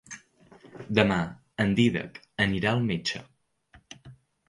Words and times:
Demà 0.99 1.19
en 1.65 1.77
Dídac 1.81 2.19
anirà 2.49 2.75
al 2.75 2.85
metge. 2.91 3.25